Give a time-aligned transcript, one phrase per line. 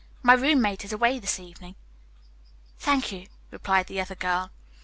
[0.23, 1.75] "My roommate is away this evening."
[2.79, 4.49] "Thank you," replied the other girl.